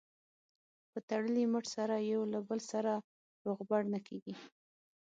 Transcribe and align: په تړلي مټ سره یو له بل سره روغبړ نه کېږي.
په 0.91 0.99
تړلي 1.09 1.43
مټ 1.51 1.65
سره 1.75 1.95
یو 2.11 2.21
له 2.33 2.39
بل 2.47 2.59
سره 2.71 2.91
روغبړ 3.45 3.81
نه 3.93 3.99
کېږي. 4.07 4.35